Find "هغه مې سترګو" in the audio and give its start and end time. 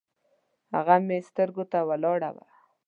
0.75-1.63